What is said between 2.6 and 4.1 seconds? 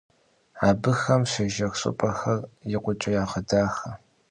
икъукӀэ ягъэдахэ.